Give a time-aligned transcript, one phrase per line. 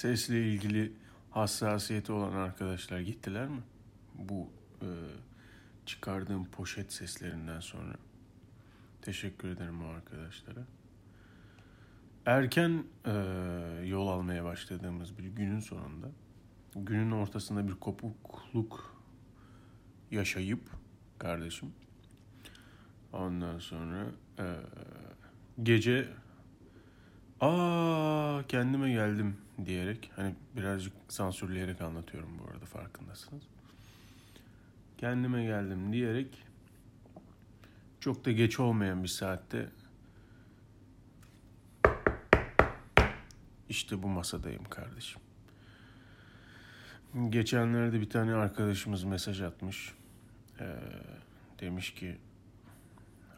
[0.00, 0.92] sesle ilgili
[1.30, 3.60] hassasiyeti olan arkadaşlar gittiler mi?
[4.14, 4.48] Bu
[4.82, 4.88] e,
[5.86, 7.94] çıkardığım poşet seslerinden sonra.
[9.02, 10.60] Teşekkür ederim o arkadaşlara.
[12.26, 13.12] Erken e,
[13.84, 16.06] yol almaya başladığımız bir günün sonunda,
[16.76, 18.96] günün ortasında bir kopukluk
[20.10, 20.62] yaşayıp
[21.18, 21.72] kardeşim,
[23.12, 24.06] ondan sonra
[24.38, 24.56] e,
[25.62, 26.08] gece
[27.40, 33.42] aa kendime geldim diyerek hani birazcık sansürleyerek anlatıyorum bu arada farkındasınız.
[34.98, 36.44] Kendime geldim diyerek
[38.00, 39.68] çok da geç olmayan bir saatte
[43.68, 45.20] işte bu masadayım kardeşim.
[47.28, 49.94] Geçenlerde bir tane arkadaşımız mesaj atmış.
[50.60, 50.76] Ee,
[51.60, 52.16] demiş ki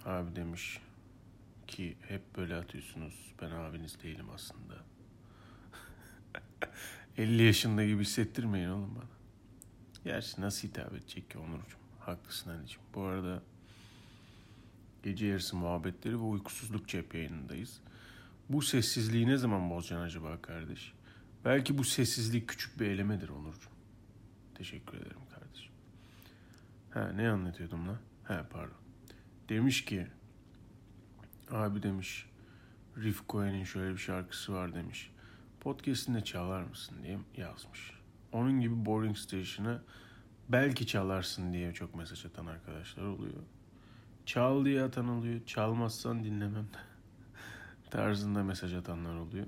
[0.05, 0.81] abi demiş
[1.67, 3.33] ki hep böyle atıyorsunuz.
[3.43, 4.92] Ben abiniz değilim aslında.
[7.19, 9.09] 50 yaşında gibi hissettirmeyin oğlum bana.
[10.05, 11.79] Gerçi nasıl hitap edecek ki Onurcuğum?
[12.01, 12.83] Haklısın anneciğim.
[12.95, 13.43] Bu arada
[15.03, 17.81] gece yarısı muhabbetleri ve uykusuzluk cep yayınındayız.
[18.49, 20.93] Bu sessizliği ne zaman bozacaksın acaba kardeş?
[21.45, 23.71] Belki bu sessizlik küçük bir elemedir Onurcuğum.
[24.55, 25.73] Teşekkür ederim kardeşim.
[26.91, 27.99] Ha ne anlatıyordum lan?
[28.25, 28.77] Ha pardon.
[29.49, 30.07] Demiş ki
[31.51, 32.27] abi demiş
[32.97, 35.12] Riff Cohen'in şöyle bir şarkısı var demiş.
[35.63, 37.93] Podcast'inde çalar mısın diye yazmış.
[38.33, 39.83] Onun gibi Boring Station'a
[40.49, 43.43] belki çalarsın diye çok mesaj atan arkadaşlar oluyor.
[44.27, 45.41] Çal diye atan oluyor.
[45.47, 46.67] Çalmazsan dinlemem
[47.91, 49.47] tarzında mesaj atanlar oluyor.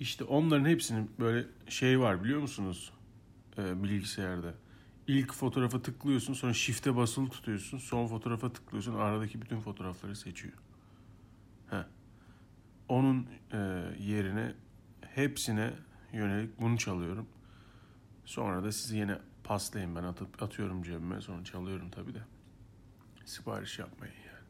[0.00, 2.92] İşte onların hepsinin böyle şey var biliyor musunuz?
[3.58, 4.54] Ee, bilgisayarda.
[5.06, 7.78] İlk fotoğrafa tıklıyorsun sonra shift'e basılı tutuyorsun.
[7.78, 10.54] Son fotoğrafa tıklıyorsun aradaki bütün fotoğrafları seçiyor.
[11.70, 11.84] Heh.
[12.88, 13.58] Onun e,
[13.98, 14.54] yerine
[15.14, 15.72] hepsine
[16.12, 17.28] yönelik bunu çalıyorum.
[18.24, 22.22] Sonra da sizi yine paslayın ben atıp atıyorum cebime sonra çalıyorum tabi de.
[23.24, 24.44] Sipariş yapmayın yani.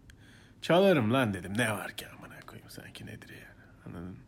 [0.63, 4.19] Çalarım lan dedim ne var ki amına koyayım sanki nedir yani anladın?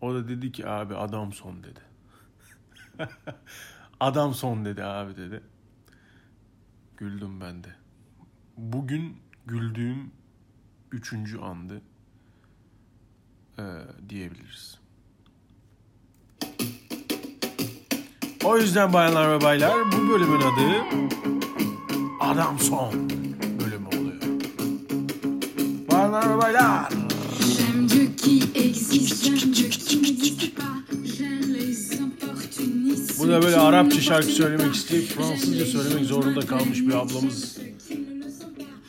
[0.00, 1.80] O da dedi ki abi adam son dedi.
[4.00, 5.42] adam son dedi abi dedi.
[6.96, 7.68] Güldüm ben de.
[8.56, 9.16] Bugün
[9.46, 10.12] güldüğüm
[10.92, 11.82] üçüncü andı
[13.58, 13.62] ee,
[14.08, 14.78] diyebiliriz.
[18.44, 20.96] O yüzden bayanlar ve baylar bu bölümün adı
[22.20, 23.10] Adam Son
[23.60, 24.22] bölümü oluyor.
[25.90, 26.92] Bayanlar ve baylar.
[33.18, 37.58] Bu da böyle Arapça şarkı söylemek isteyip Fransızca söylemek zorunda kalmış bir ablamız.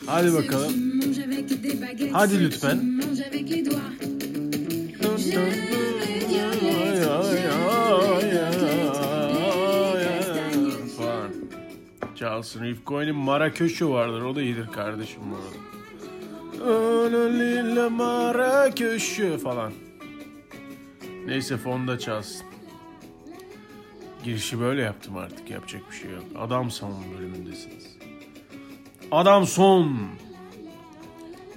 [0.05, 0.73] Hadi bakalım.
[2.11, 3.01] Hadi lütfen.
[12.15, 14.21] Çalsın Reef Cohen'in Maraköşü vardır.
[14.21, 15.73] O da iyidir kardeşim bu arada.
[17.89, 19.73] Maraköşü falan.
[21.25, 22.45] Neyse fonda çalsın.
[24.23, 25.49] Girişi böyle yaptım artık.
[25.49, 26.23] Yapacak bir şey yok.
[26.37, 27.97] Adam son bölümündesiniz.
[29.11, 29.97] Adam son.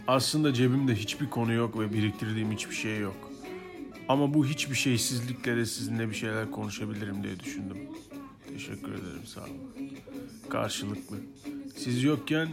[0.08, 3.16] Aslında cebimde hiçbir konu yok ve biriktirdiğim hiçbir şey yok.
[4.08, 7.78] Ama bu hiçbir şeysizlikle de sizinle bir şeyler konuşabilirim diye düşündüm.
[8.48, 9.90] Teşekkür ederim sağ olun.
[10.48, 11.16] Karşılıklı.
[11.76, 12.48] Siz yokken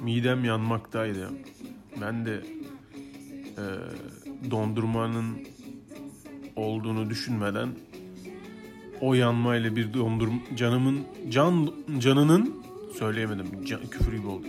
[0.00, 1.30] midem yanmaktaydı.
[2.00, 2.42] Ben de
[3.56, 3.64] e,
[4.50, 5.38] dondurmanın
[6.56, 7.68] olduğunu düşünmeden
[9.00, 12.62] o yanmayla bir dondurma canımın can canının
[12.98, 14.46] söyleyemedim can, küfür gibi oldu.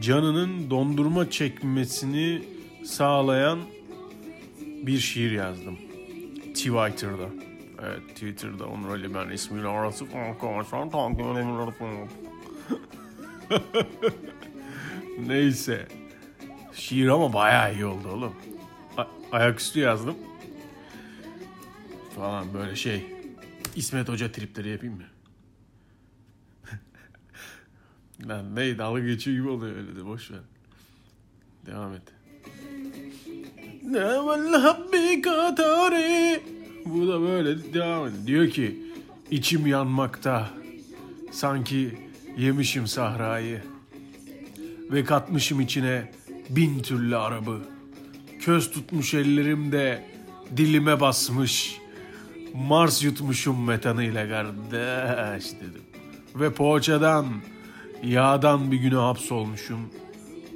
[0.00, 2.42] Canının dondurma çekmesini
[2.84, 3.58] sağlayan
[4.86, 5.78] bir şiir yazdım.
[6.54, 7.28] Twitter'da.
[7.82, 11.20] Evet Twitter'da onu öyle ben ismiyle arası arkadaşlar takip.
[15.26, 15.88] Neyse.
[16.74, 18.34] Şiir ama bayağı iyi oldu oğlum.
[18.96, 20.14] A- ayaküstü yazdım.
[22.16, 23.06] Falan böyle şey.
[23.76, 25.04] İsmet Hoca tripleri yapayım mı?
[28.28, 30.40] Lan ne dalga geçiyor gibi oluyor öyle de boş ver.
[31.66, 32.02] Devam et.
[36.84, 38.26] Bu da böyle devam ediyor.
[38.26, 38.82] Diyor ki
[39.30, 40.50] içim yanmakta.
[41.30, 41.98] Sanki
[42.36, 43.62] yemişim sahrayı.
[44.90, 46.12] Ve katmışım içine
[46.50, 47.60] bin türlü arabı.
[48.40, 50.04] Köz tutmuş ellerimde
[50.56, 51.78] dilime basmış.
[52.54, 55.82] Mars yutmuşum metanıyla kardeş dedim.
[56.34, 57.26] Ve poğaçadan,
[58.02, 59.90] yağdan bir güne hapsolmuşum.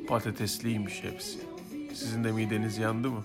[0.09, 1.46] Patatesliymiş hepsi.
[1.97, 3.25] Sizin de mideniz yandı mı?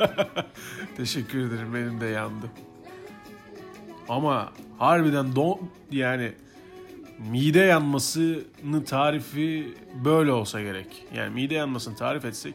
[0.96, 2.50] Teşekkür ederim benim de yandı.
[4.08, 6.32] Ama harbiden don yani
[7.30, 9.74] mide yanmasını tarifi
[10.04, 11.06] böyle olsa gerek.
[11.14, 12.54] Yani mide yanmasını tarif etsek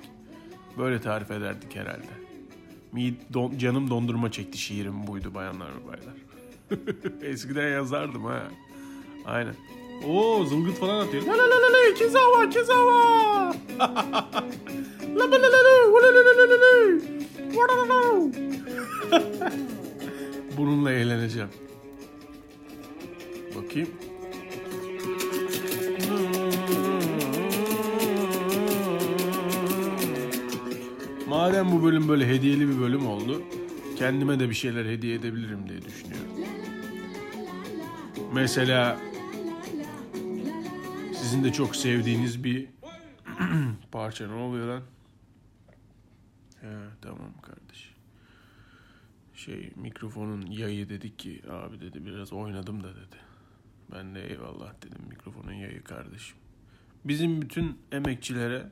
[0.77, 2.19] böyle tarif ederdik herhalde.
[2.91, 6.15] Mid, don, canım dondurma çekti şiirim buydu bayanlar ve baylar.
[7.31, 8.43] Eskiden yazardım ha.
[9.25, 9.55] Aynen.
[10.07, 11.23] Oo zılgıt falan atıyor.
[11.23, 13.55] La la la la la kizawa kizawa.
[13.79, 14.43] La la
[20.57, 21.49] Bununla eğleneceğim.
[23.55, 23.89] Bakayım.
[31.27, 33.41] Madem bu bölüm böyle hediyeli bir bölüm oldu,
[33.97, 36.31] kendime de bir şeyler hediye edebilirim diye düşünüyorum.
[38.33, 38.97] Mesela
[41.13, 42.67] sizin de çok sevdiğiniz bir
[43.91, 44.81] parça ne oluyor lan?
[46.61, 46.67] He,
[47.01, 47.95] tamam kardeş.
[49.33, 53.15] Şey mikrofonun yayı dedik ki abi dedi biraz oynadım da dedi.
[53.91, 56.37] Ben de eyvallah dedim mikrofonun yayı kardeşim.
[57.05, 58.69] Bizim bütün emekçilere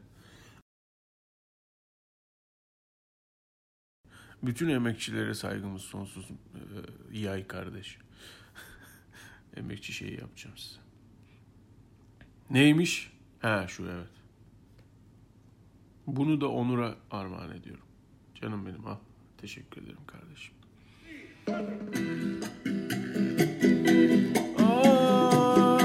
[4.44, 7.98] bütün emekçilere saygımız sonsuz ee, yay kardeş.
[9.58, 10.80] Emekçi şeyi yapacağım size.
[12.50, 13.12] Neymiş?
[13.40, 14.17] Ha şu evet.
[16.08, 17.84] Bunu da Onur'a armağan ediyorum.
[18.42, 18.96] Canım benim al.
[19.38, 20.54] Teşekkür ederim kardeşim.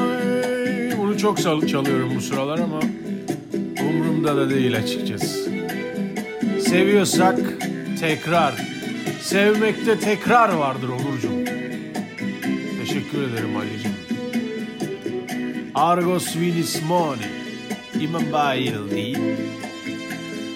[0.03, 1.39] Ay, bunu çok
[1.69, 2.81] çalıyorum bu sıralar ama
[3.81, 5.51] umurumda da değil açıkçası.
[6.61, 7.39] Seviyorsak
[8.01, 8.55] tekrar.
[9.21, 11.45] Sevmekte tekrar vardır Onurcuğum.
[12.81, 13.97] Teşekkür ederim Ali'ciğim.
[15.75, 17.43] Argos Vinis Moni.
[18.01, 19.19] İmam Bayildi.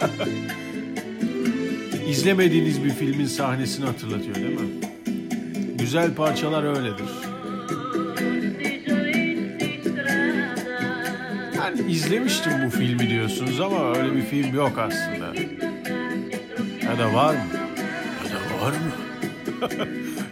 [2.09, 4.69] İzlemediğiniz bir filmin sahnesini hatırlatıyor değil mi?
[5.79, 7.07] Güzel parçalar öyledir.
[11.59, 15.35] Ben izlemiştim bu filmi diyorsunuz ama öyle bir film yok aslında.
[16.85, 17.41] Ya da var mı?
[18.25, 18.93] Ya da var mı?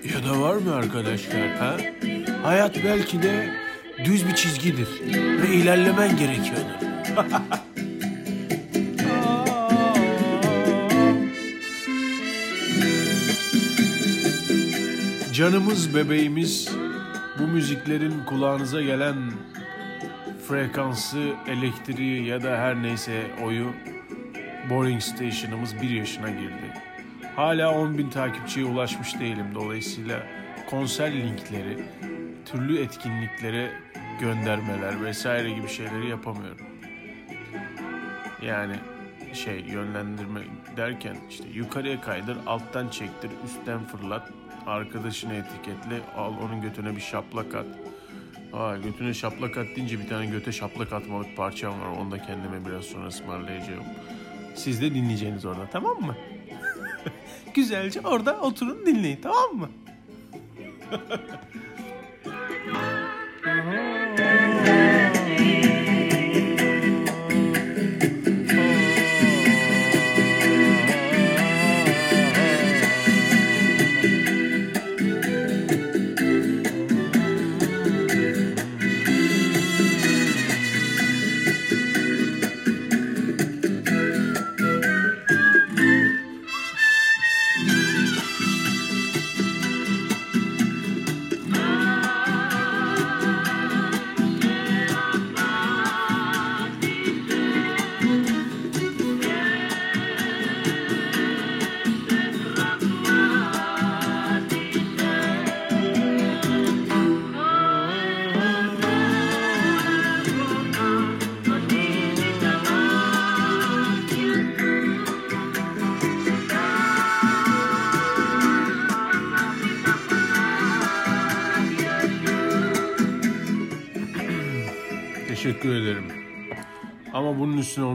[0.15, 1.49] ya da var mı arkadaşlar?
[1.59, 1.77] Ha?
[2.43, 3.51] Hayat belki de
[4.05, 4.89] düz bir çizgidir
[5.43, 6.65] ve ilerlemen gerekiyordur.
[15.35, 16.77] Canımız bebeğimiz
[17.39, 19.17] bu müziklerin kulağınıza gelen
[20.49, 23.73] frekansı, elektriği ya da her neyse oyu
[24.71, 26.75] Boring Station'ımız bir yaşına girdi.
[27.37, 29.47] Hala 10 bin takipçiye ulaşmış değilim.
[29.55, 30.23] Dolayısıyla
[30.71, 31.85] konser linkleri,
[32.47, 33.71] türlü etkinliklere
[34.21, 36.67] göndermeler vesaire gibi şeyleri yapamıyorum.
[38.43, 38.75] Yani
[39.33, 40.41] şey yönlendirme
[40.77, 44.31] derken işte yukarıya kaydır, alttan çektir, üstten fırlat,
[44.67, 47.67] arkadaşını etiketle, al onun götüne bir şaplak at.
[48.53, 51.87] Aa, götüne şaplak at deyince bir tane göte şaplak atmalık parçam var.
[52.01, 53.85] Onu da kendime biraz sonra ısmarlayacağım.
[54.55, 56.17] Siz de dinleyeceğiniz orada tamam mı?
[57.55, 59.71] Güzelce orada oturun dinleyin tamam mı?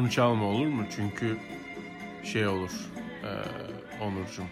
[0.09, 0.85] onu çalma olur mu?
[0.95, 1.37] Çünkü
[2.23, 2.71] şey olur.
[3.23, 4.47] Ee, Onurcuğum.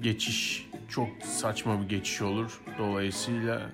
[0.00, 2.60] Geçiş çok saçma bir geçiş olur.
[2.78, 3.70] Dolayısıyla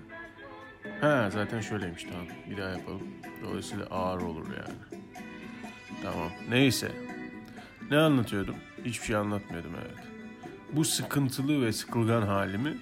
[1.00, 2.26] ha zaten şöyleymiş tamam.
[2.50, 3.02] Bir daha yapalım.
[3.44, 5.02] Dolayısıyla ağır olur yani.
[6.02, 6.30] Tamam.
[6.48, 6.92] Neyse.
[7.90, 8.56] Ne anlatıyordum?
[8.84, 10.06] Hiçbir şey anlatmıyordum evet.
[10.72, 12.76] Bu sıkıntılı ve sıkılgan halimi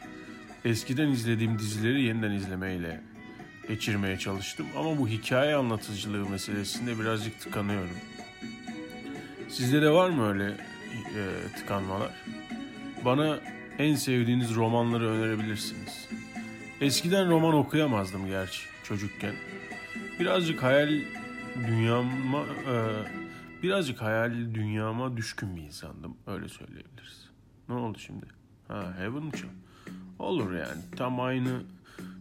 [0.64, 3.00] eskiden izlediğim dizileri yeniden izlemeyle
[3.70, 4.66] geçirmeye çalıştım.
[4.76, 7.96] Ama bu hikaye anlatıcılığı meselesinde birazcık tıkanıyorum.
[9.48, 10.56] Sizde de var mı öyle
[11.16, 11.22] e,
[11.56, 12.10] tıkanmalar.
[13.04, 13.38] Bana
[13.78, 16.08] en sevdiğiniz romanları önerebilirsiniz.
[16.80, 19.34] Eskiden roman okuyamazdım gerçi çocukken.
[20.20, 21.00] Birazcık hayal
[21.56, 22.74] dünyama e,
[23.62, 26.16] birazcık hayal dünyama düşkün bir insandım.
[26.26, 27.30] Öyle söyleyebiliriz.
[27.68, 28.26] Ne oldu şimdi?
[28.68, 29.32] Ha Heaven mı?
[30.18, 30.82] Olur yani.
[30.96, 31.62] Tam aynı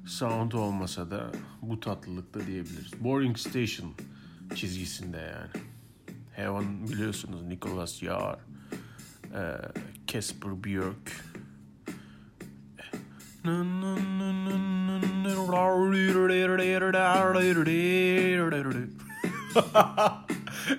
[0.10, 3.04] sound olmasa da bu tatlılıkta diyebiliriz.
[3.04, 3.94] Boring Station
[4.56, 5.66] çizgisinde yani.
[6.32, 8.40] Heaven biliyorsunuz Nicholas Yar,
[9.36, 9.42] e,
[10.08, 11.12] Casper Björk.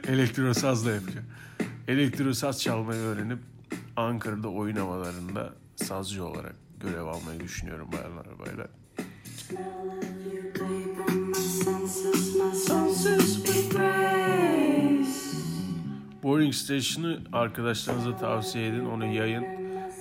[0.08, 1.26] Elektro sazla yapacağım.
[1.88, 3.38] Elektro saz çalmayı öğrenip
[3.96, 8.79] Ankara'da oyun havalarında sazcı olarak görev almayı düşünüyorum bayanlar baylar.
[16.22, 18.86] Boring Station'ı arkadaşlarınıza tavsiye edin.
[18.86, 19.44] Onu yayın.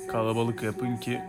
[0.07, 1.21] Kalabalık yapın ki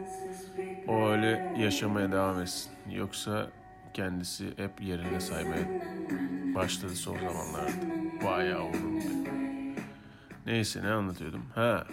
[0.88, 2.70] o öyle yaşamaya devam etsin.
[2.90, 3.50] Yoksa
[3.94, 5.68] kendisi hep yerine saymaya
[6.54, 7.70] başladı son zamanlarda.
[8.24, 9.30] Bayağı umurumda.
[10.46, 11.42] Neyse ne anlatıyordum?
[11.54, 11.86] Ha.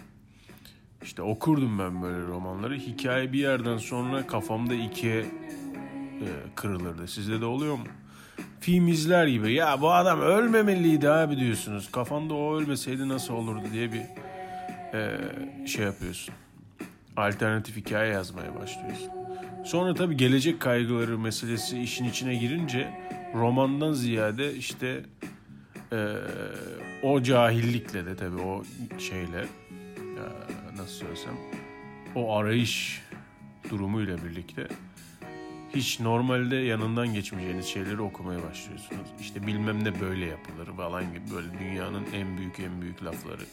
[1.03, 2.75] İşte okurdum ben böyle romanları.
[2.75, 5.25] Hikaye bir yerden sonra kafamda ikiye
[6.55, 7.07] kırılırdı.
[7.07, 7.85] Sizde de oluyor mu?
[8.59, 9.53] Film izler gibi.
[9.53, 11.91] Ya bu adam ölmemeliydi abi diyorsunuz.
[11.91, 14.01] Kafanda o ölmeseydi nasıl olurdu diye bir
[14.93, 15.17] e,
[15.67, 16.33] şey yapıyorsun.
[17.17, 19.09] Alternatif hikaye yazmaya başlıyorsun.
[19.65, 22.93] Sonra tabii gelecek kaygıları meselesi işin içine girince
[23.33, 25.03] romandan ziyade işte
[25.91, 26.13] e,
[27.03, 28.63] o cahillikle de tabii o
[28.99, 30.23] şeyle e,
[30.77, 31.33] nasıl söylesem
[32.15, 33.01] o arayış
[33.69, 34.67] durumuyla birlikte
[35.75, 39.07] hiç normalde yanından geçmeyeceğiniz şeyleri okumaya başlıyorsunuz.
[39.19, 43.43] İşte bilmem ne böyle yapılır falan gibi böyle dünyanın en büyük en büyük lafları.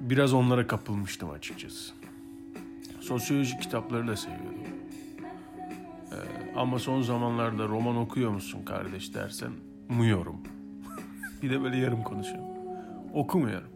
[0.00, 1.92] Biraz onlara kapılmıştım açıkçası.
[3.00, 4.58] Sosyoloji kitapları da seviyordum.
[6.12, 6.16] Ee,
[6.56, 9.52] ama son zamanlarda roman okuyor musun kardeş dersen
[9.90, 10.36] umuyorum.
[11.42, 12.48] bir de böyle yarım konuşuyorum.
[13.14, 13.68] Okumuyorum.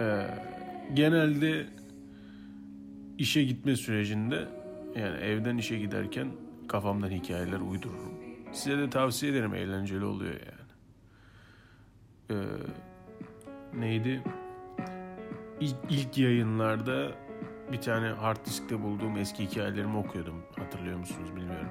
[0.00, 0.26] Ee,
[0.94, 1.66] genelde
[3.18, 4.48] işe gitme sürecinde
[4.96, 6.28] yani evden işe giderken
[6.68, 8.12] kafamdan hikayeler uydururum.
[8.52, 10.62] Size de tavsiye ederim eğlenceli oluyor yani.
[12.30, 14.22] Ee, neydi?
[15.60, 17.12] İlk, ilk yayınlarda
[17.72, 20.42] bir tane hard diskte bulduğum eski hikayelerimi okuyordum.
[20.56, 21.70] Hatırlıyor musunuz bilmiyorum.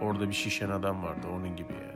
[0.00, 1.95] Orada bir şişen adam vardı onun gibi yani.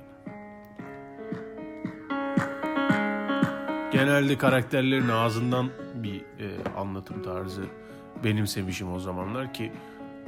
[4.00, 7.62] Genelde karakterlerin ağzından bir e, anlatım tarzı
[8.24, 9.72] benimsemişim o zamanlar ki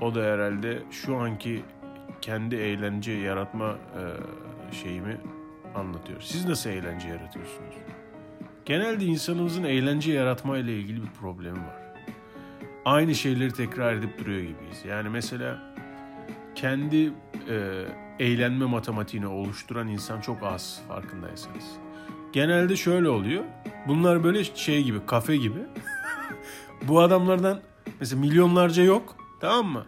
[0.00, 1.62] o da herhalde şu anki
[2.20, 4.02] kendi eğlence yaratma e,
[4.74, 5.20] şeyimi
[5.74, 6.20] anlatıyor.
[6.20, 7.74] Siz nasıl eğlence yaratıyorsunuz?
[8.64, 11.82] Genelde insanımızın eğlence yaratma ile ilgili bir problemi var.
[12.84, 14.84] Aynı şeyleri tekrar edip duruyor gibiyiz.
[14.88, 15.74] Yani mesela
[16.54, 17.12] kendi
[17.48, 17.84] e,
[18.18, 21.64] eğlenme matematiğini oluşturan insan çok az farkındaysanız.
[22.32, 23.44] Genelde şöyle oluyor.
[23.88, 25.58] Bunlar böyle şey gibi, kafe gibi.
[26.88, 27.60] Bu adamlardan
[28.00, 29.16] mesela milyonlarca yok.
[29.40, 29.86] Tamam mı?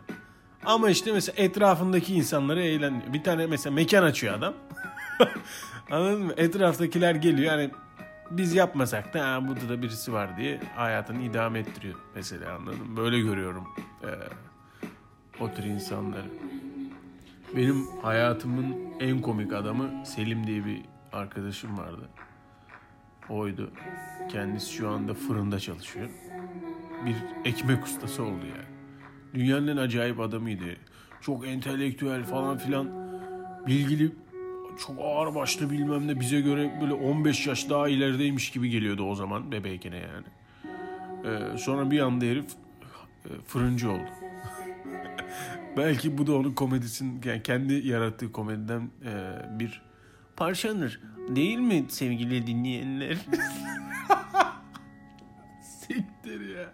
[0.64, 3.12] Ama işte mesela etrafındaki insanları eğleniyor.
[3.12, 4.54] Bir tane mesela mekan açıyor adam.
[5.90, 6.32] Anladın mı?
[6.36, 7.52] Etraftakiler geliyor.
[7.52, 7.70] Yani
[8.30, 12.96] biz yapmasak da ha, burada da birisi var diye hayatını idame ettiriyor mesela anladın mı?
[12.96, 13.68] Böyle görüyorum
[14.02, 14.10] e,
[15.40, 16.26] o tür insanları.
[17.56, 20.82] Benim hayatımın en komik adamı Selim diye bir
[21.12, 22.08] arkadaşım vardı.
[23.28, 23.70] Oydu.
[24.28, 26.08] Kendisi şu anda fırında çalışıyor.
[27.04, 27.14] Bir
[27.50, 28.74] ekmek ustası oldu yani.
[29.34, 30.64] Dünyanın en acayip adamıydı.
[31.20, 32.88] Çok entelektüel falan filan.
[33.66, 34.12] Bilgili
[34.78, 39.14] çok ağır başlı bilmem ne bize göre böyle 15 yaş daha ilerideymiş gibi geliyordu o
[39.14, 40.26] zaman bebeyken yani.
[41.24, 42.46] Ee, sonra bir anda herif
[43.24, 44.08] e, fırıncı oldu.
[45.76, 49.12] Belki bu da onun komedisinin yani kendi yarattığı komediden e,
[49.58, 49.82] bir
[50.36, 51.00] parçanır.
[51.28, 53.16] Değil mi sevgili dinleyenler?
[55.62, 56.72] Siktir ya.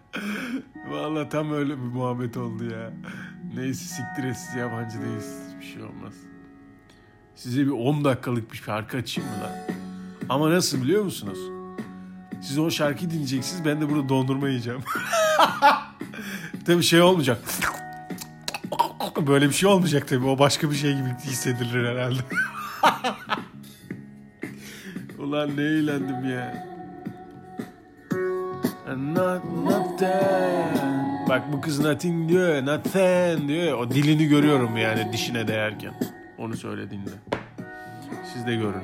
[0.89, 2.93] Vallahi tam öyle bir muhabbet oldu ya.
[3.55, 5.55] Neyse siktir et siz yabancı değilsiniz.
[5.59, 6.13] Bir şey olmaz.
[7.35, 9.51] Size bir 10 dakikalık bir şarkı açayım mı lan?
[10.29, 11.39] Ama nasıl biliyor musunuz?
[12.41, 13.65] Siz o şarkıyı dinleyeceksiniz.
[13.65, 14.81] Ben de burada dondurma yiyeceğim.
[16.65, 17.43] tabii şey olmayacak.
[19.27, 20.25] Böyle bir şey olmayacak tabii.
[20.25, 22.19] O başka bir şey gibi hissedilir herhalde.
[25.31, 26.67] Ulan ne eğlendim ya.
[28.97, 31.29] Not, not that.
[31.29, 33.77] Bak bu kız nothing diyor nothing diyor.
[33.77, 35.93] O dilini görüyorum yani dişine değerken.
[36.37, 37.09] Onu söylediğinde.
[38.33, 38.83] Siz de görün.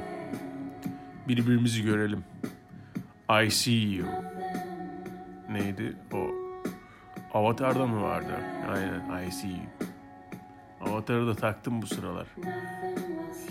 [1.27, 2.23] Birbirimizi görelim.
[3.45, 4.07] I see you.
[5.51, 6.27] Neydi o?
[7.33, 8.33] Avatar'da mı vardı?
[8.69, 9.89] Aynen I see you.
[10.89, 12.27] Avatar'ı da taktım bu sıralar.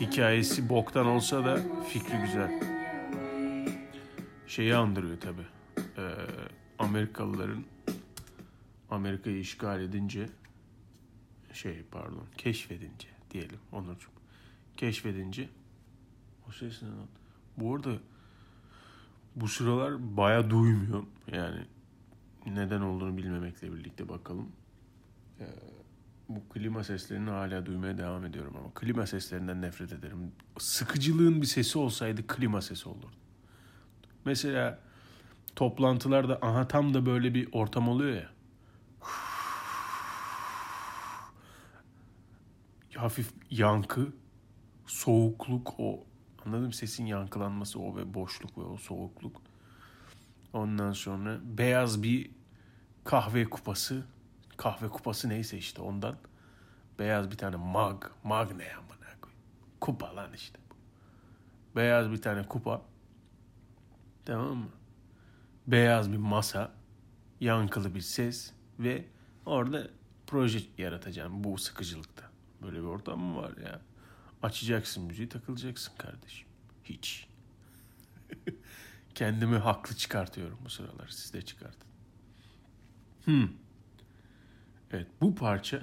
[0.00, 2.75] Hikayesi boktan olsa da fikri güzel.
[4.47, 5.43] Şeyi andırıyor tabi.
[5.99, 6.15] Ee,
[6.79, 7.65] Amerikalıların
[8.91, 10.29] Amerika'yı işgal edince
[11.53, 14.11] şey pardon keşfedince diyelim Onurcuğum.
[14.76, 15.49] Keşfedince
[16.49, 17.09] o ses ne lan?
[17.57, 17.99] Bu arada
[19.37, 21.09] bu sıralar baya duymuyorum.
[21.33, 21.61] Yani
[22.47, 24.49] neden olduğunu bilmemekle birlikte bakalım.
[25.41, 25.47] Ee,
[26.29, 30.33] bu klima seslerini hala duymaya devam ediyorum ama klima seslerinden nefret ederim.
[30.59, 33.25] Sıkıcılığın bir sesi olsaydı klima sesi olurdu.
[34.26, 34.78] Mesela
[35.56, 38.30] toplantılarda aha tam da böyle bir ortam oluyor ya.
[42.95, 44.12] Hafif yankı,
[44.87, 46.04] soğukluk o
[46.47, 49.42] anladım sesin yankılanması o ve boşluk ve o soğukluk.
[50.52, 52.30] Ondan sonra beyaz bir
[53.04, 54.04] kahve kupası.
[54.56, 56.16] Kahve kupası neyse işte ondan.
[56.99, 58.04] Beyaz bir tane mug.
[58.25, 59.42] Mug ne amına koyayım.
[59.80, 60.59] Kupa lan işte.
[61.76, 62.83] Beyaz bir tane kupa.
[64.26, 64.71] Tamam mı?
[65.66, 66.73] Beyaz bir masa.
[67.40, 68.52] Yankılı bir ses.
[68.78, 69.04] Ve
[69.47, 69.88] orada
[70.26, 72.30] proje yaratacağım bu sıkıcılıkta.
[72.62, 73.80] Böyle bir ortam mı var ya?
[74.42, 76.49] Açacaksın müziği takılacaksın kardeşim.
[76.85, 77.28] Hiç.
[79.14, 81.09] Kendimi haklı çıkartıyorum bu sıralar.
[81.09, 81.88] Siz de çıkartın.
[83.25, 83.49] Hmm.
[84.90, 85.83] Evet bu parça.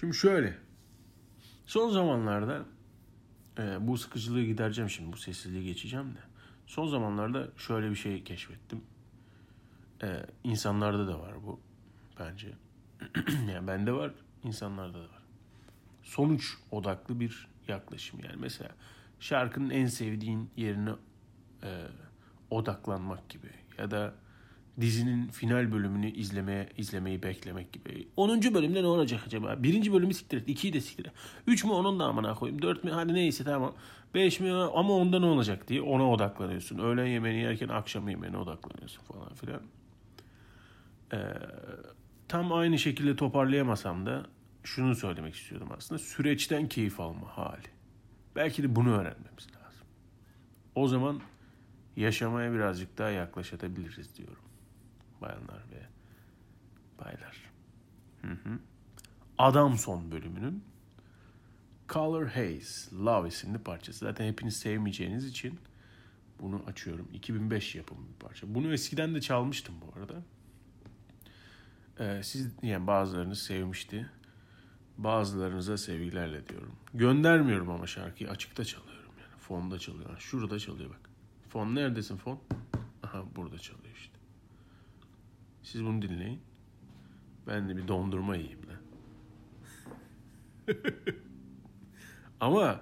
[0.00, 0.58] Şimdi şöyle.
[1.66, 2.64] Son zamanlarda
[3.58, 5.12] e, bu sıkıcılığı gidereceğim şimdi.
[5.12, 6.32] Bu sessizliği geçeceğim de.
[6.66, 8.84] Son zamanlarda şöyle bir şey keşfettim.
[10.02, 11.60] E, insanlarda da var bu
[12.20, 12.52] bence.
[13.52, 14.12] yani bende var,
[14.44, 15.22] insanlarda da var.
[16.02, 18.36] Sonuç odaklı bir yaklaşım yani.
[18.36, 18.70] Mesela
[19.20, 20.90] şarkının en sevdiğin yerine
[21.62, 21.86] e,
[22.50, 24.14] odaklanmak gibi ya da
[24.80, 28.08] dizinin final bölümünü izlemeye izlemeyi beklemek gibi.
[28.16, 28.54] 10.
[28.54, 29.62] bölümde ne olacak acaba?
[29.62, 30.48] Birinci bölümü siktir et.
[30.48, 31.12] 2'yi de siktir et.
[31.46, 32.62] 3 mü onun da amına koyayım.
[32.62, 33.74] 4 mü hadi neyse tamam.
[34.14, 36.78] 5 mi ama onda ne olacak diye ona odaklanıyorsun.
[36.78, 39.62] Öğlen yemeğini yerken akşam yemeğine odaklanıyorsun falan filan.
[41.12, 41.18] Ee,
[42.28, 44.26] tam aynı şekilde toparlayamasam da
[44.64, 45.98] şunu söylemek istiyordum aslında.
[45.98, 47.68] Süreçten keyif alma hali.
[48.36, 49.86] Belki de bunu öğrenmemiz lazım.
[50.74, 51.20] O zaman
[51.96, 54.41] yaşamaya birazcık daha yaklaşabiliriz diyorum.
[55.22, 55.86] Bayanlar ve
[56.98, 57.50] baylar.
[58.22, 58.58] Hı hı.
[59.38, 60.64] Adam son bölümünün
[61.88, 63.98] Color Haze Love isimli parçası.
[63.98, 65.58] Zaten hepiniz sevmeyeceğiniz için
[66.40, 67.08] bunu açıyorum.
[67.12, 68.54] 2005 yapımı bir parça.
[68.54, 70.22] Bunu eskiden de çalmıştım bu arada.
[72.00, 74.10] Ee, siz yani bazılarınız sevmişti.
[74.98, 76.72] Bazılarınıza sevgilerle diyorum.
[76.94, 79.40] Göndermiyorum ama şarkıyı açıkta çalıyorum yani.
[79.40, 80.18] Fonda çalıyor.
[80.18, 81.10] Şurada çalıyor bak.
[81.48, 82.40] Fon neredesin fon?
[83.02, 84.21] Aha burada çalıyor işte.
[85.62, 86.40] Siz bunu dinleyin.
[87.46, 88.72] Ben de bir dondurma yiyeyim de.
[92.40, 92.80] Ama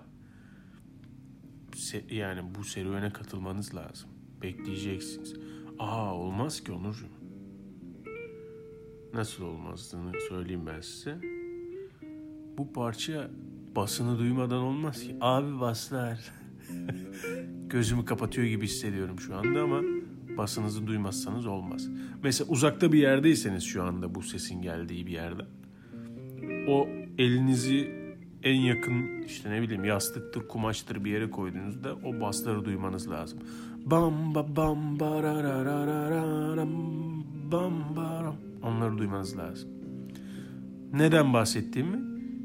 [2.10, 4.10] yani bu serüvene katılmanız lazım.
[4.42, 5.34] Bekleyeceksiniz.
[5.78, 7.20] Aa olmaz ki Onurcuğum.
[9.14, 11.18] Nasıl olmazdığını söyleyeyim ben size.
[12.58, 13.30] Bu parça
[13.76, 15.16] basını duymadan olmaz ki.
[15.20, 16.32] Abi baslar.
[17.68, 19.80] Gözümü kapatıyor gibi hissediyorum şu anda ama
[20.36, 21.88] basınızı duymazsanız olmaz.
[22.22, 25.42] Mesela uzakta bir yerdeyseniz şu anda bu sesin geldiği bir yerde.
[26.68, 26.88] O
[27.18, 28.00] elinizi
[28.42, 33.38] en yakın işte ne bileyim yastıktır, kumaştır bir yere koyduğunuzda o basları duymanız lazım.
[33.86, 36.70] Bam ba bam barararararam
[37.52, 38.36] bam baram.
[38.62, 39.68] Onları duymanız lazım.
[40.92, 41.98] Neden bahsettiğimi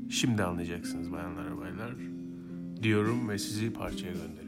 [0.09, 1.95] şimdi anlayacaksınız bayanlar baylar
[2.83, 4.44] diyorum ve sizi parçaya gönderiyorum.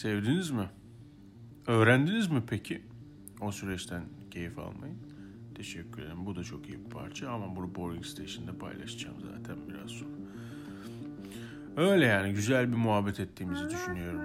[0.00, 0.68] Sevdiniz mi?
[1.66, 2.82] Öğrendiniz mi peki?
[3.40, 4.92] O süreçten keyif almayı.
[5.54, 6.26] Teşekkür ederim.
[6.26, 10.10] Bu da çok iyi bir parça ama bunu Boring Station'da paylaşacağım zaten biraz sonra.
[11.76, 14.22] Öyle yani güzel bir muhabbet ettiğimizi düşünüyorum.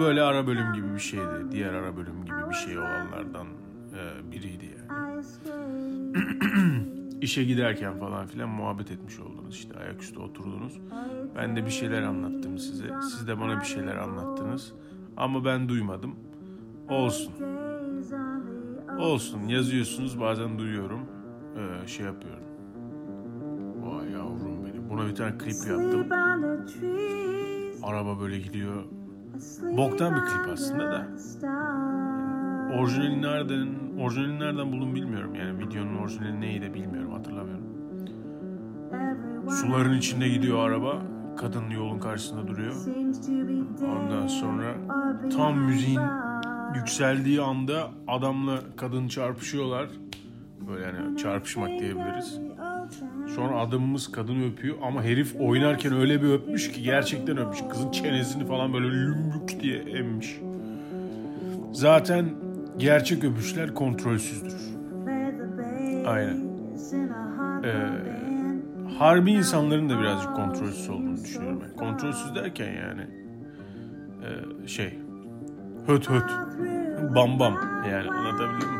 [0.00, 1.50] Böyle ara bölüm gibi bir şeydi.
[1.50, 3.46] Diğer ara bölüm gibi bir şey olanlardan
[3.94, 5.24] e, biriydi yani.
[7.20, 10.80] İşe giderken falan filan muhabbet etmiş oldunuz işte ayaküstü oturdunuz.
[11.36, 12.84] Ben de bir şeyler anlattım size.
[13.02, 14.72] Siz de bana bir şeyler anlattınız.
[15.16, 16.14] Ama ben duymadım.
[16.88, 17.32] Olsun.
[18.98, 19.40] Olsun.
[19.48, 21.00] Yazıyorsunuz bazen duyuyorum.
[21.56, 22.44] Ee, şey yapıyorum.
[23.82, 24.90] Vay yavrum benim.
[24.90, 26.06] Buna bir tane klip yaptım.
[27.82, 28.84] Araba böyle gidiyor.
[29.76, 31.18] Boktan bir klip aslında da.
[31.18, 31.40] stars.
[32.80, 33.68] Orijinali nereden,
[34.00, 35.34] orijinali nereden buldum bilmiyorum.
[35.34, 37.64] Yani videonun orijinali neydi bilmiyorum hatırlamıyorum.
[39.50, 41.02] Suların içinde gidiyor araba.
[41.36, 42.74] Kadın yolun karşısında duruyor.
[43.82, 44.74] Ondan sonra
[45.36, 46.00] tam müziğin
[46.74, 49.88] yükseldiği anda adamla kadın çarpışıyorlar.
[50.68, 52.40] Böyle yani çarpışmak diyebiliriz.
[53.34, 57.58] Sonra adamımız kadını öpüyor ama herif oynarken öyle bir öpmüş ki gerçekten öpmüş.
[57.70, 60.40] Kızın çenesini falan böyle lümbük diye emmiş.
[61.72, 62.30] Zaten
[62.76, 64.56] gerçek öpüşler kontrolsüzdür.
[66.06, 66.50] Aynen.
[67.64, 67.70] Ee,
[68.98, 71.62] harbi insanların da birazcık kontrolsüz olduğunu düşünüyorum.
[71.62, 71.76] ben.
[71.76, 73.02] Kontrolsüz derken yani
[74.24, 74.98] e, şey
[75.86, 76.30] höt höt
[77.14, 77.54] bam bam
[77.90, 78.79] yani anlatabildim mi?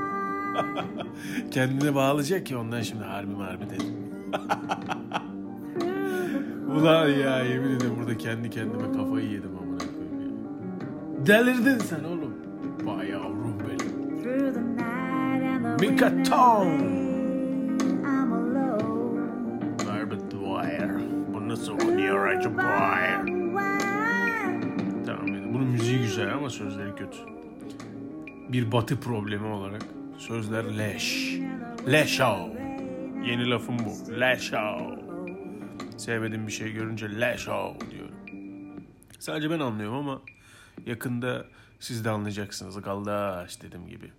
[1.51, 3.87] Kendine bağlayacak ki ondan şimdi harbi harbi dedim.
[6.77, 10.27] Ulan ya yemin ederim burada kendi kendime kafayı yedim amına koyayım ya.
[11.27, 12.35] Delirdin sen oğlum.
[12.85, 13.91] Vay yavrum benim.
[15.81, 17.11] Mika alone.
[19.87, 20.91] Garbet wire.
[21.35, 22.63] Bu nasıl okunuyor acaba?
[25.07, 27.19] Tamam bunun müziği güzel ama sözleri kötü.
[28.49, 29.83] Bir batı problemi olarak
[30.21, 31.39] sözler leş.
[31.93, 32.49] Leş o.
[33.25, 34.21] Yeni lafım bu.
[34.21, 34.97] Leş o.
[35.97, 38.15] Sevmediğim bir şey görünce leş o diyorum.
[39.19, 40.21] Sadece ben anlıyorum ama
[40.87, 41.45] yakında
[41.79, 42.83] siz de anlayacaksınız.
[42.83, 44.11] Galdaş dediğim gibi.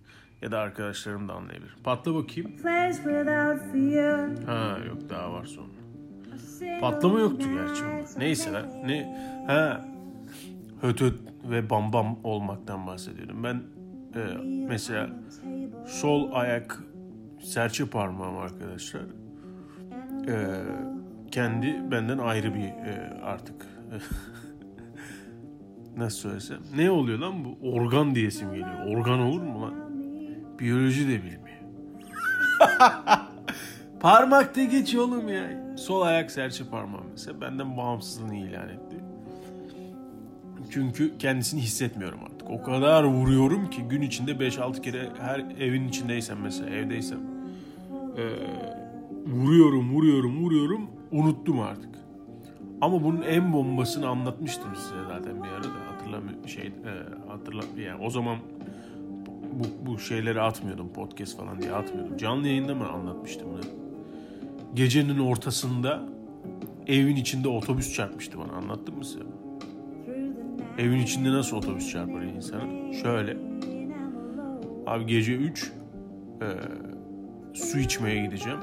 [0.42, 1.76] Ya da arkadaşlarım da anlayabilir.
[1.84, 2.50] Patla bakayım.
[4.46, 5.72] Ha yok daha var sonra.
[6.80, 8.18] Patlama yoktu gerçi onda.
[8.18, 8.66] Neyse lan.
[8.86, 9.16] Ne?
[9.46, 9.88] Ha.
[10.80, 11.14] Höt höt
[11.50, 13.44] ve bam bam olmaktan bahsediyorum.
[13.44, 13.62] Ben
[14.14, 14.20] e,
[14.68, 15.10] mesela
[15.86, 16.78] sol ayak
[17.42, 19.02] serçe parmağım arkadaşlar.
[20.28, 20.34] E,
[21.30, 23.66] kendi benden ayrı bir e, artık
[25.96, 26.58] nasıl söylesem.
[26.76, 27.58] Ne oluyor lan bu?
[27.72, 28.86] Organ diyesim geliyor.
[28.86, 29.74] Organ olur mu lan?
[30.58, 31.62] Biyoloji de bilmiyor.
[34.00, 35.62] Parmakta geç oğlum ya.
[35.76, 38.91] Sol ayak serçe parmağım mesela benden bağımsızlığını ilan etti.
[40.72, 42.50] Çünkü kendisini hissetmiyorum artık.
[42.50, 47.18] O kadar vuruyorum ki gün içinde 5-6 kere her evin içindeysem mesela evdeysem
[48.16, 48.24] eee,
[49.26, 51.90] vuruyorum vuruyorum vuruyorum unuttum artık.
[52.80, 56.72] Ama bunun en bombasını anlatmıştım size zaten bir arada hatırlamıyorum şey eee,
[57.28, 58.36] hatırla yani o zaman
[59.52, 62.16] bu, bu şeyleri atmıyordum podcast falan diye atmıyordum.
[62.16, 63.60] Canlı yayında mı anlatmıştım bunu?
[64.74, 66.02] Gecenin ortasında
[66.86, 68.52] evin içinde otobüs çarpmıştı bana.
[68.52, 69.20] Anlattım mı size?
[70.78, 72.92] Evin içinde nasıl otobüs çarpar insana?
[73.02, 73.36] Şöyle.
[74.86, 75.72] Abi gece 3
[77.54, 78.58] su içmeye gideceğim.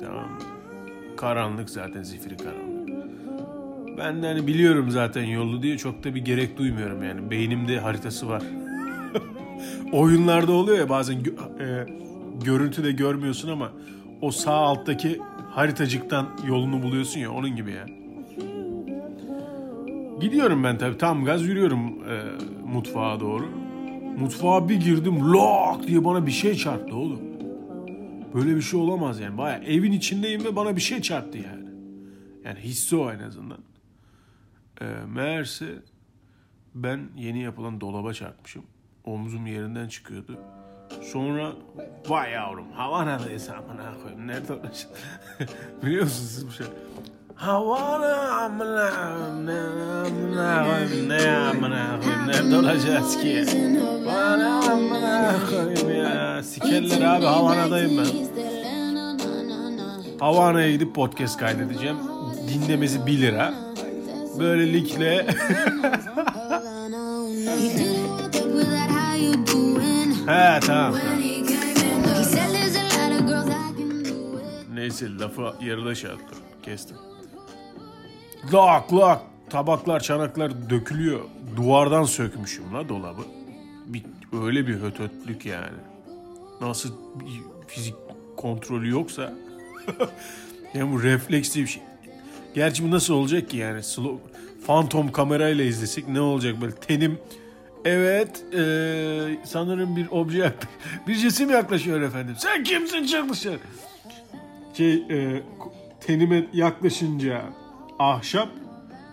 [0.00, 0.38] Tamam?
[1.16, 2.70] Karanlık zaten zifiri karanlık.
[3.98, 7.30] Ben de hani biliyorum zaten yolu diye çok da bir gerek duymuyorum yani.
[7.30, 8.42] Beynimde haritası var.
[9.92, 11.86] Oyunlarda oluyor ya bazen gö- e,
[12.44, 13.72] görüntüde görmüyorsun ama
[14.20, 15.18] o sağ alttaki
[15.50, 17.86] haritacıktan yolunu buluyorsun ya onun gibi ya.
[20.20, 22.22] Gidiyorum ben tabii tam gaz yürüyorum e,
[22.66, 23.48] mutfağa doğru.
[24.18, 27.20] Mutfağa bir girdim lok diye bana bir şey çarptı oğlum.
[28.34, 29.38] Böyle bir şey olamaz yani.
[29.38, 31.68] Baya evin içindeyim ve bana bir şey çarptı yani.
[32.44, 33.58] Yani hissi o en azından.
[34.80, 35.66] E, meğerse
[36.74, 38.62] ben yeni yapılan dolaba çarpmışım.
[39.04, 40.38] Omzum yerinden çıkıyordu.
[41.02, 41.52] Sonra
[42.08, 44.26] vay yavrum Havana'dayız amına koyayım.
[44.26, 44.52] Nerede
[45.82, 46.66] Biliyor musunuz bu şey?
[47.40, 48.90] Havana amına
[49.44, 50.66] ne amına
[51.06, 53.44] ne amına koyayım nerede olacağız ki?
[54.06, 56.42] Havana amına koyayım ya.
[56.42, 58.06] Sikerler abi Havana'dayım ben.
[60.20, 61.96] Havana'ya gidip podcast kaydedeceğim.
[62.48, 63.54] Dinlemesi 1 lira.
[64.38, 65.26] Böylelikle
[70.26, 70.94] he tamam.
[74.74, 76.38] Neyse lafı yarıda şey yaptım.
[76.62, 76.96] Kestim.
[78.52, 81.20] Lak lak tabaklar çanaklar dökülüyor.
[81.56, 83.22] Duvardan sökmüşüm la dolabı.
[83.86, 84.02] Bir,
[84.42, 85.78] öyle bir hötötlük yani.
[86.60, 86.94] Nasıl
[87.66, 87.94] fizik
[88.36, 89.32] kontrolü yoksa.
[90.74, 91.82] yani bu refleksli bir şey.
[92.54, 93.82] Gerçi bu nasıl olacak ki yani?
[93.82, 97.18] Slow, Phantom kamerayla izlesek ne olacak böyle tenim
[97.84, 100.52] Evet, eee, sanırım bir obje
[101.06, 102.34] bir cisim yaklaşıyor efendim.
[102.38, 103.60] Sen kimsin çık.
[104.76, 105.42] Şey, eee,
[106.00, 107.42] tenime yaklaşınca
[108.00, 108.48] ahşap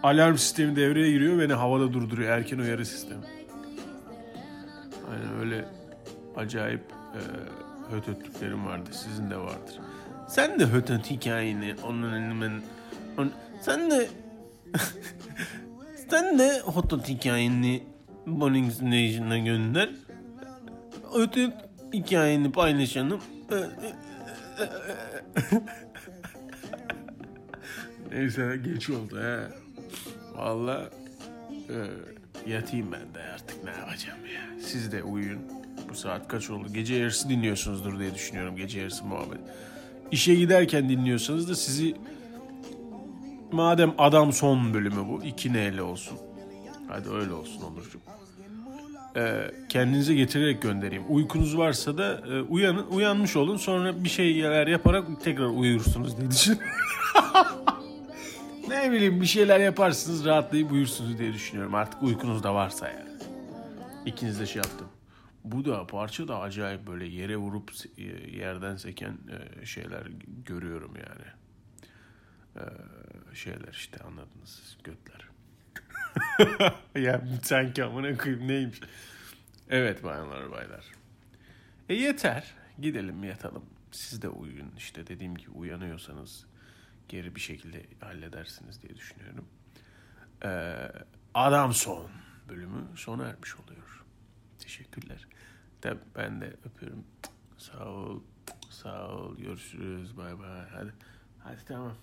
[0.04, 3.22] alarm sistemi devreye giriyor beni havada durduruyor erken uyarı sistemi.
[5.12, 5.66] Aynen öyle
[6.36, 6.82] acayip
[7.16, 7.22] eee
[7.96, 8.90] hötötlüklerim vardı.
[8.92, 9.80] Sizin de vardır.
[10.28, 12.62] Sen de hötöt hikayeni onun elinden
[13.18, 14.10] on, sen de
[16.10, 17.84] sen de hötöt hikayeni
[18.26, 19.90] Boning Nation'a gönder.
[21.14, 21.54] Hötöt
[21.94, 23.22] hikayeni paylaşalım.
[28.12, 29.40] Neyse geç oldu he.
[30.36, 30.90] Valla
[31.70, 31.78] e,
[32.52, 34.62] yatayım ben de artık ne yapacağım ya.
[34.64, 35.40] Siz de uyuyun.
[35.90, 36.68] Bu saat kaç oldu?
[36.74, 38.56] Gece yarısı dinliyorsunuzdur diye düşünüyorum.
[38.56, 39.40] Gece yarısı muhabbet.
[40.12, 41.96] İşe giderken dinliyorsanız da sizi
[43.52, 45.24] madem adam son bölümü bu.
[45.24, 46.18] iki neyle olsun.
[46.88, 48.00] Hadi öyle olsun Onurcuğum.
[49.16, 51.04] Ee, kendinize getirerek göndereyim.
[51.10, 53.58] Uykunuz varsa da e, uyanın, uyanmış olun.
[53.58, 56.68] Sonra bir şeyler yaparak tekrar uyursunuz diye düşünüyorum.
[58.68, 61.76] Ne bileyim bir şeyler yaparsınız rahatlayıp uyursunuz diye düşünüyorum.
[61.76, 63.10] Artık uykunuz da varsa yani.
[64.06, 64.88] İkiniz de şey yaptım.
[65.44, 68.04] Bu da parça da acayip böyle yere vurup e,
[68.38, 69.18] yerden seken
[69.62, 70.08] e, şeyler
[70.46, 71.38] görüyorum yani.
[72.58, 75.28] Ee, şeyler işte anladınız siz götler.
[77.02, 78.82] ya sanki amına koyayım neymiş.
[79.70, 80.86] Evet bayanlar baylar.
[81.90, 82.54] E yeter.
[82.80, 83.66] Gidelim yatalım.
[83.92, 84.72] Siz de uyuyun.
[84.78, 86.46] İşte dediğim gibi uyanıyorsanız
[87.10, 89.46] geri bir şekilde halledersiniz diye düşünüyorum.
[90.44, 90.92] Ee,
[91.34, 92.08] Adam son
[92.50, 94.06] bölümü sona ermiş oluyor.
[94.60, 95.28] Teşekkürler.
[95.82, 97.04] Tabii ben de öpüyorum.
[97.58, 98.22] Sağ ol.
[98.70, 99.38] Sağ ol.
[99.38, 100.18] Görüşürüz.
[100.18, 100.70] Bay bay.
[100.74, 100.94] Hadi.
[101.40, 101.96] Hadi tamam.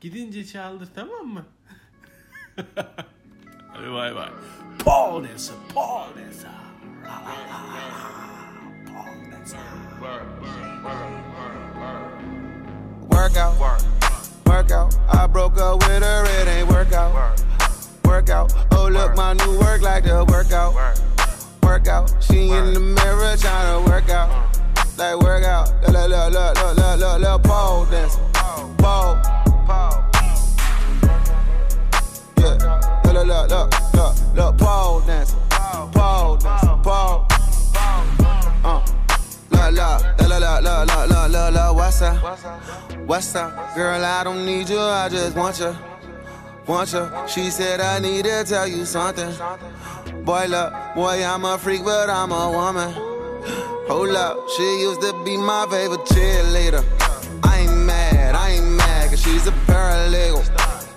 [0.00, 1.46] Gidince çaldır tamam mı?
[3.68, 4.30] Hadi bay bay.
[4.84, 6.48] Paul Nessa, Paul Nessa.
[7.04, 8.00] La la la la.
[14.50, 14.96] Workout.
[15.08, 17.40] I broke up with her, it ain't workout.
[18.04, 18.52] Workout.
[18.72, 20.74] Oh look, my new work like the workout.
[21.62, 22.12] Workout.
[22.20, 24.28] She in the mirror tryna work out.
[24.98, 25.68] Like workout.
[25.88, 28.16] Look, look, look, look, look, look, look, look, pole dance.
[28.78, 29.16] Pole.
[32.38, 33.00] Yeah.
[33.04, 35.36] Look, look, look, look, look, look, pole dance.
[35.92, 36.64] Pole dance.
[36.82, 37.29] Pole.
[41.90, 42.16] what's up?
[43.06, 43.74] What's up?
[43.74, 45.76] Girl, I don't need you, I just want you.
[46.66, 47.10] Want you.
[47.26, 49.32] She said, I need to tell you something.
[50.24, 52.92] Boy, look, boy, I'm a freak, but I'm a woman.
[53.88, 56.84] Hold up, she used to be my favorite cheerleader.
[57.42, 60.46] I ain't mad, I ain't mad, cause she's a paralegal.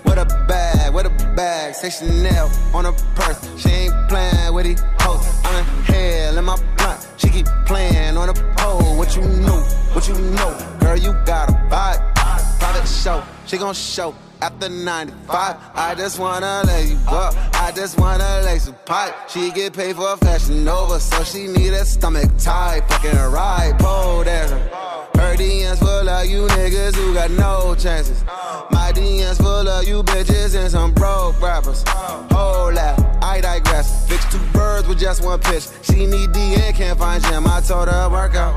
[0.04, 3.40] What a bad with a bag, say Chanel on her purse.
[3.60, 5.26] She ain't playing with these hoes.
[5.26, 7.08] In hell in my blunt.
[7.16, 8.96] She keep playing on the pole.
[8.96, 9.60] What you know?
[9.92, 10.78] What you know?
[10.80, 12.14] Girl, you got a vibe.
[12.60, 15.56] Private show, she gon' show after 95.
[15.74, 17.34] I just wanna lay you up.
[17.54, 19.14] I just wanna lace a pipe.
[19.28, 22.82] She get paid for a fashion over, so she need a stomach tight.
[22.88, 24.93] Fucking ride, pole dancer.
[25.24, 28.22] Her DMs full of you niggas who got no chances.
[28.70, 31.82] My DMs full of you bitches and some broke rappers.
[32.30, 34.06] Hold that, I digress.
[34.06, 35.66] Fix two birds with just one pitch.
[35.82, 37.46] She need D and can't find Jim.
[37.46, 38.54] I told her workout.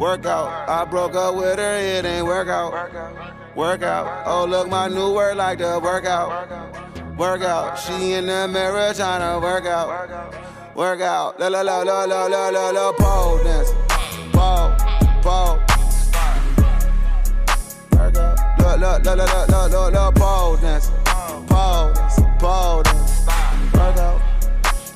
[0.00, 0.68] Workout.
[0.68, 2.72] I broke up with her, it ain't workout.
[3.54, 4.26] Workout.
[4.26, 7.16] Oh, look, my new word like the workout.
[7.16, 7.78] Workout.
[7.78, 10.76] She in the mirror tryna work out.
[10.76, 11.38] Workout.
[11.38, 13.70] La la la la la la la la pole dance.
[14.32, 14.97] Pole,
[15.28, 15.60] pole.
[17.92, 18.38] Workout.
[18.60, 20.90] La la la la la la la la pole dance.
[21.48, 21.92] Pole,
[22.38, 23.26] pole dance.
[23.74, 24.20] Workout.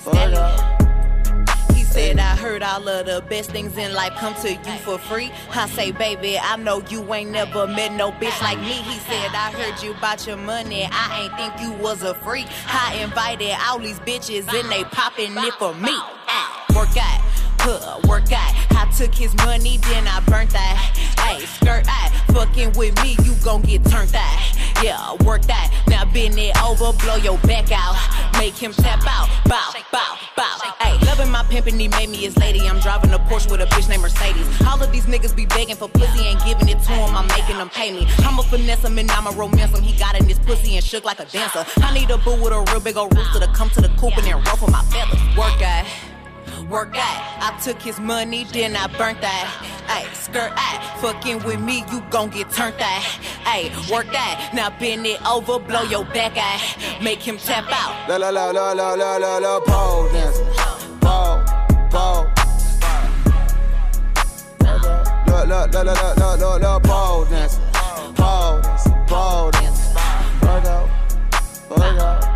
[0.06, 1.72] Workout.
[1.74, 4.78] He said said, I heard all of the best things in life come to you
[4.86, 5.30] for free.
[5.50, 8.80] I say, baby, I know you ain't never met no bitch like me.
[8.90, 10.88] He said, I heard you about your money.
[10.90, 12.46] I ain't think you was a freak.
[12.68, 15.94] I invited all these bitches and they popping it for me.
[16.74, 17.20] Work out.
[17.64, 18.61] Huh, work out.
[18.76, 20.76] I took his money, then I burnt that.
[21.18, 22.10] Hey, skirt out.
[22.32, 24.80] Fucking with me, you gon' get turned that.
[24.82, 25.72] Yeah, I work that.
[25.88, 27.96] Now bend it over, blow your back out.
[28.38, 29.28] Make him tap out.
[29.44, 30.58] Bow, bow, bow.
[30.80, 32.60] Hey, loving my pimpin', he made me his lady.
[32.60, 34.46] I'm driving a Porsche with a bitch named Mercedes.
[34.66, 37.16] All of these niggas be begging for pussy, ain't giving it to him.
[37.16, 38.06] I'm making them pay me.
[38.18, 39.82] I'ma finesse him and I'ma romance him.
[39.82, 41.64] He got in his pussy and shook like a dancer.
[41.78, 44.16] I need a boo with a real big old rooster to come to the coop
[44.16, 45.20] and then ruffle my feathers.
[45.36, 45.86] Work out
[46.68, 47.20] work out.
[47.40, 49.46] I took his money, then I burnt that.
[49.88, 53.02] Ay, skirt out, fucking with me, you gon' get turned out.
[53.44, 57.02] Ay, work that, now bend it over, blow your back out.
[57.02, 58.08] Make him tap out.
[58.08, 60.46] La la la la la la la la pole dancing.
[61.00, 61.44] Pole,
[61.90, 62.26] pole.
[65.26, 67.62] La la la la la la la la pole dancing.
[68.14, 68.62] Pole
[69.06, 69.94] pole dancing.
[70.42, 70.88] Work out,
[71.70, 72.32] work out.